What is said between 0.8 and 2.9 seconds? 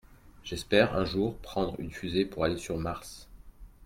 un jour prendre une fusée pour aller sur